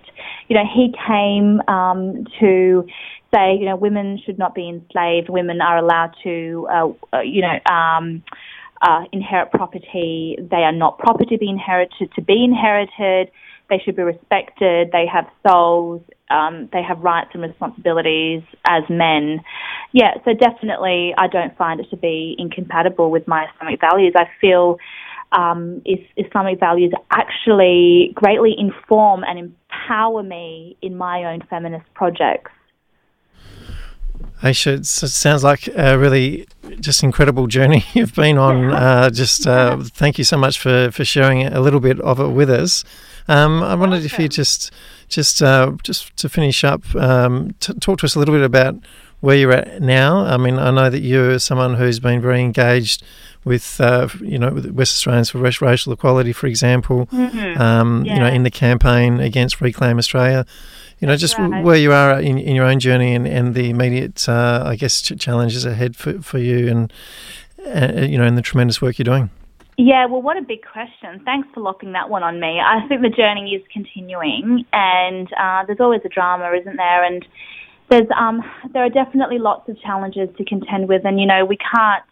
You 0.48 0.58
know, 0.58 0.64
he 0.74 0.94
came 1.08 1.62
um, 1.68 2.26
to 2.40 2.86
say, 3.34 3.56
you 3.60 3.66
know, 3.66 3.76
women 3.76 4.20
should 4.24 4.38
not 4.38 4.54
be 4.54 4.70
enslaved. 4.70 5.30
Women 5.30 5.62
are 5.62 5.78
allowed 5.78 6.14
to, 6.24 6.68
uh, 6.72 6.90
uh, 7.18 7.22
you 7.22 7.42
know, 7.42 7.74
um, 7.74 8.24
uh, 8.82 9.04
inherit 9.12 9.52
property. 9.52 10.38
They 10.40 10.58
are 10.58 10.72
not 10.72 11.00
property 11.00 11.36
to 11.36 11.40
be 11.40 11.50
inherited. 11.50 12.12
To 12.16 12.22
be 12.22 12.44
inherited, 12.44 13.32
they 13.70 13.82
should 13.84 13.96
be 13.96 14.04
respected. 14.04 14.90
They 14.92 15.06
have 15.12 15.26
souls. 15.48 16.02
Um, 16.30 16.70
they 16.74 16.84
have 16.84 17.00
rights 17.00 17.30
and 17.34 17.42
responsibilities 17.42 18.44
as 18.68 18.84
men. 18.90 19.42
Yeah, 19.94 20.16
so 20.26 20.34
definitely, 20.34 21.14
I 21.18 21.28
don't 21.28 21.56
find 21.58 21.80
it 21.80 21.90
to 21.92 21.98
be 21.98 22.36
incompatible 22.38 23.10
with 23.10 23.28
my 23.28 23.46
Islamic 23.56 23.80
values. 23.80 24.14
I 24.16 24.26
feel 24.42 24.78
um, 25.34 25.82
is 25.86 26.00
Islamic 26.18 26.60
values 26.60 26.94
actually 27.12 28.12
greatly 28.16 28.56
inform 28.58 29.24
and 29.24 29.40
empower 29.40 30.24
me 30.24 30.78
in 30.82 30.96
my 30.96 31.26
own 31.26 31.42
feminist 31.50 31.86
projects. 31.94 32.52
Aisha, 34.42 34.80
it 34.80 34.86
sounds 34.86 35.44
like 35.44 35.68
a 35.68 35.98
really 35.98 36.46
just 36.80 37.02
incredible 37.02 37.48
journey 37.48 37.86
you've 37.94 38.14
been 38.14 38.38
on. 38.38 38.72
Uh, 38.72 39.10
just 39.10 39.48
uh, 39.48 39.78
thank 39.82 40.18
you 40.18 40.24
so 40.24 40.38
much 40.38 40.60
for, 40.60 40.92
for 40.92 41.06
sharing 41.06 41.46
a 41.46 41.62
little 41.62 41.80
bit 41.80 42.00
of 42.02 42.20
it 42.20 42.28
with 42.28 42.50
us. 42.50 42.84
Um, 43.28 43.64
I 43.64 43.76
wondered 43.76 44.04
if 44.04 44.20
you 44.20 44.28
just 44.28 44.72
just 45.08 45.42
uh, 45.42 45.72
just 45.84 46.16
to 46.18 46.28
finish 46.28 46.64
up, 46.64 46.94
um, 46.96 47.56
t- 47.60 47.74
talk 47.76 48.00
to 48.00 48.06
us 48.06 48.16
a 48.16 48.20
little 48.20 48.36
bit 48.36 48.44
about 48.44 48.76
where 49.22 49.38
you're 49.38 49.54
at 49.54 49.82
now. 49.82 50.26
I 50.26 50.36
mean, 50.36 50.60
I 50.60 50.72
know 50.72 50.90
that 50.90 51.00
you're 51.00 51.40
someone 51.40 51.76
who's 51.76 52.02
been 52.02 52.22
very 52.22 52.42
engaged 52.42 53.04
with 53.46 53.80
uh, 53.82 54.08
you 54.20 54.38
know 54.38 54.50
West 54.74 54.96
Australians 54.96 55.30
for 55.30 55.40
Racial 55.40 55.94
Equality, 55.94 56.34
for 56.34 56.48
example. 56.48 57.08
Mm-hmm. 57.08 57.62
Um, 57.62 58.06
yeah. 58.06 58.14
You 58.14 58.20
know, 58.20 58.28
in 58.28 58.44
the 58.44 58.52
campaign 58.52 59.20
against 59.20 59.62
Reclaim 59.62 59.98
Australia. 59.98 60.46
You 61.00 61.08
know, 61.08 61.18
just 61.18 61.38
right. 61.38 61.62
where 61.62 61.76
you 61.76 61.92
are 61.92 62.18
in, 62.22 62.38
in 62.38 62.56
your 62.56 62.64
own 62.64 62.80
journey 62.80 63.14
and, 63.14 63.28
and 63.28 63.56
the 63.56 63.70
immediate, 63.70 64.30
uh, 64.30 64.64
I 64.66 64.78
guess, 64.78 65.02
challenges 65.02 65.66
ahead 65.66 65.98
for, 65.98 66.22
for 66.22 66.38
you 66.38 66.70
and, 66.70 66.94
uh, 67.68 68.06
you 68.06 68.18
know, 68.18 68.24
and 68.24 68.38
the 68.38 68.42
tremendous 68.42 68.82
work 68.82 68.98
you're 68.98 69.04
doing. 69.04 69.30
Yeah, 69.78 70.06
well, 70.06 70.22
what 70.22 70.38
a 70.38 70.42
big 70.42 70.64
question. 70.64 71.20
Thanks 71.26 71.50
for 71.54 71.60
locking 71.60 71.94
that 71.94 72.10
one 72.10 72.24
on 72.24 72.40
me. 72.40 72.62
I 72.64 72.88
think 72.88 73.02
the 73.02 73.10
journey 73.10 73.54
is 73.56 73.64
continuing, 73.74 74.66
and 74.72 75.28
uh, 75.34 75.66
there's 75.66 75.80
always 75.80 76.02
a 76.06 76.10
drama, 76.10 76.52
isn't 76.52 76.78
there? 76.78 77.04
And 77.04 77.26
there's 77.90 78.08
um, 78.18 78.44
there 78.72 78.84
are 78.84 78.90
definitely 78.90 79.40
lots 79.40 79.68
of 79.70 79.80
challenges 79.82 80.30
to 80.38 80.46
contend 80.46 80.88
with, 80.88 81.06
and 81.06 81.20
you 81.20 81.26
know 81.26 81.44
we 81.44 81.58
can't 81.58 82.04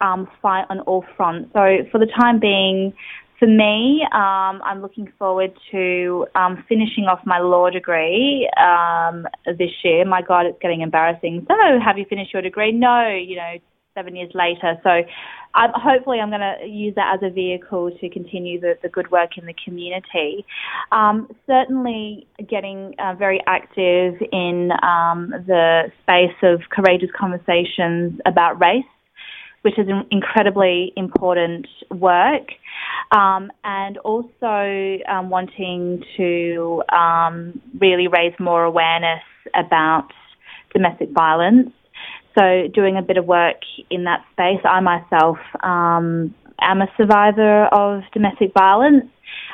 um, 0.00 0.28
fight 0.40 0.64
on 0.70 0.80
all 0.80 1.04
fronts. 1.16 1.50
So 1.52 1.78
for 1.90 1.98
the 1.98 2.06
time 2.18 2.40
being, 2.40 2.92
for 3.40 3.46
me, 3.46 4.02
um, 4.12 4.60
I'm 4.62 4.82
looking 4.82 5.10
forward 5.18 5.52
to 5.72 6.26
um, 6.34 6.62
finishing 6.68 7.04
off 7.04 7.20
my 7.24 7.38
law 7.38 7.70
degree 7.70 8.48
um, 8.60 9.26
this 9.46 9.70
year. 9.82 10.04
My 10.04 10.20
God, 10.20 10.44
it's 10.44 10.58
getting 10.60 10.82
embarrassing. 10.82 11.46
So, 11.48 11.54
have 11.82 11.96
you 11.96 12.04
finished 12.04 12.34
your 12.34 12.42
degree? 12.42 12.70
No, 12.70 13.08
you 13.08 13.36
know, 13.36 13.54
seven 13.94 14.14
years 14.14 14.30
later. 14.34 14.78
So, 14.84 14.90
I'm, 15.54 15.70
hopefully, 15.74 16.20
I'm 16.20 16.28
going 16.28 16.42
to 16.42 16.66
use 16.66 16.94
that 16.96 17.14
as 17.14 17.20
a 17.22 17.32
vehicle 17.32 17.90
to 17.98 18.10
continue 18.10 18.60
the, 18.60 18.74
the 18.82 18.90
good 18.90 19.10
work 19.10 19.38
in 19.38 19.46
the 19.46 19.54
community. 19.64 20.44
Um, 20.92 21.34
certainly, 21.46 22.26
getting 22.46 22.94
uh, 22.98 23.14
very 23.14 23.40
active 23.46 24.16
in 24.32 24.70
um, 24.82 25.32
the 25.46 25.90
space 26.02 26.36
of 26.42 26.60
courageous 26.70 27.10
conversations 27.18 28.20
about 28.26 28.60
race 28.60 28.84
which 29.62 29.78
is 29.78 29.86
incredibly 30.10 30.92
important 30.96 31.66
work, 31.90 32.48
um, 33.12 33.50
and 33.64 33.98
also 33.98 34.98
um, 35.08 35.30
wanting 35.30 36.02
to 36.16 36.82
um, 36.92 37.60
really 37.78 38.08
raise 38.08 38.34
more 38.38 38.64
awareness 38.64 39.22
about 39.54 40.08
domestic 40.72 41.10
violence. 41.10 41.70
So, 42.38 42.68
doing 42.72 42.96
a 42.96 43.02
bit 43.02 43.16
of 43.16 43.26
work 43.26 43.56
in 43.90 44.04
that 44.04 44.24
space. 44.32 44.60
I 44.64 44.80
myself 44.80 45.38
um, 45.62 46.34
am 46.60 46.80
a 46.80 46.86
survivor 46.96 47.66
of 47.66 48.02
domestic 48.12 48.52
violence. 48.54 49.04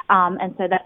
Um, 0.09 0.39
and 0.41 0.55
so 0.57 0.69
that's, 0.71 0.85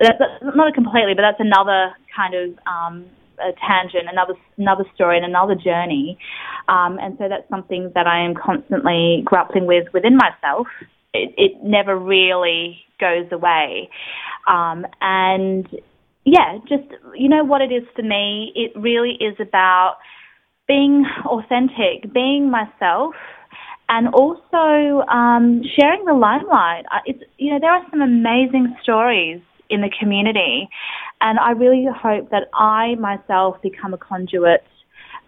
that's 0.00 0.42
not 0.56 0.68
a 0.68 0.72
completely, 0.72 1.14
but 1.14 1.22
that's 1.22 1.40
another 1.40 1.92
kind 2.16 2.34
of 2.34 2.58
um, 2.66 3.04
a 3.38 3.52
tangent, 3.66 4.08
another 4.10 4.34
another 4.56 4.84
story, 4.94 5.16
and 5.16 5.26
another 5.26 5.54
journey. 5.54 6.18
Um, 6.68 6.98
and 7.00 7.16
so 7.18 7.28
that's 7.28 7.48
something 7.48 7.92
that 7.94 8.06
I 8.06 8.24
am 8.24 8.34
constantly 8.34 9.22
grappling 9.24 9.66
with 9.66 9.86
within 9.92 10.16
myself. 10.16 10.66
It, 11.14 11.34
it 11.36 11.62
never 11.62 11.96
really 11.96 12.78
goes 13.00 13.26
away. 13.32 13.90
Um, 14.46 14.86
and 15.00 15.66
yeah, 16.24 16.58
just 16.68 16.84
you 17.14 17.28
know 17.28 17.44
what 17.44 17.62
it 17.62 17.72
is 17.72 17.84
for 17.94 18.02
me. 18.02 18.52
It 18.54 18.72
really 18.78 19.12
is 19.20 19.36
about 19.40 19.98
being 20.66 21.06
authentic, 21.24 22.12
being 22.12 22.50
myself, 22.50 23.14
and 23.88 24.08
also 24.08 25.06
um, 25.08 25.62
sharing 25.78 26.04
the 26.04 26.14
limelight. 26.14 26.84
It's 27.06 27.22
you 27.38 27.52
know 27.52 27.58
there 27.60 27.70
are 27.70 27.84
some 27.90 28.00
amazing 28.00 28.76
stories 28.82 29.40
in 29.70 29.80
the 29.80 29.90
community. 29.98 30.68
And 31.20 31.38
I 31.38 31.52
really 31.52 31.86
hope 31.86 32.30
that 32.30 32.48
I 32.54 32.94
myself 32.96 33.60
become 33.62 33.94
a 33.94 33.98
conduit 33.98 34.64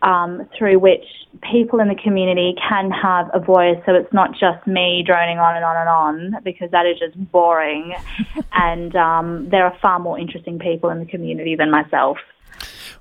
um, 0.03 0.49
through 0.57 0.79
which 0.79 1.05
people 1.51 1.81
in 1.81 1.89
the 1.89 1.95
community 1.95 2.55
can 2.69 2.91
have 2.91 3.29
a 3.35 3.41
voice 3.41 3.79
so 3.85 3.95
it's 3.95 4.13
not 4.13 4.31
just 4.33 4.67
me 4.67 5.03
droning 5.05 5.39
on 5.39 5.57
and 5.57 5.65
on 5.65 5.77
and 5.77 5.89
on 5.89 6.43
because 6.45 6.71
that 6.71 6.87
is 6.87 6.99
just 6.99 7.17
boring. 7.33 7.95
and 8.53 8.95
um, 8.97 9.49
there 9.51 9.65
are 9.65 9.77
far 9.81 9.99
more 9.99 10.19
interesting 10.19 10.59
people 10.59 10.91
in 10.91 11.01
the 11.01 11.07
community 11.07 11.57
than 11.57 11.71
myself. 11.71 12.19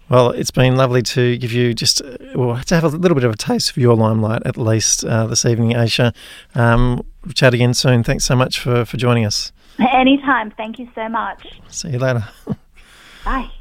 Well, 0.09 0.31
it's 0.31 0.51
been 0.51 0.77
lovely 0.77 1.01
to 1.01 1.37
give 1.37 1.51
you 1.51 1.73
just 1.73 2.01
well, 2.33 2.61
to 2.63 2.75
have 2.75 2.85
a 2.85 2.87
little 2.87 3.15
bit 3.15 3.25
of 3.25 3.33
a 3.33 3.37
taste 3.37 3.71
of 3.71 3.77
your 3.77 3.95
limelight 3.95 4.43
at 4.45 4.55
least 4.55 5.03
uh, 5.03 5.27
this 5.27 5.45
evening, 5.45 5.71
Aisha. 5.71 6.15
Um, 6.55 7.03
we'll 7.25 7.33
chat 7.33 7.53
again 7.53 7.73
soon. 7.73 8.03
Thanks 8.03 8.23
so 8.23 8.35
much 8.35 8.59
for, 8.59 8.85
for 8.85 8.95
joining 8.95 9.25
us. 9.25 9.51
Anytime. 9.93 10.51
Thank 10.51 10.79
you 10.79 10.87
so 10.95 11.09
much. 11.09 11.45
See 11.67 11.89
you 11.89 11.99
later. 11.99 12.27
Bye. 13.27 13.56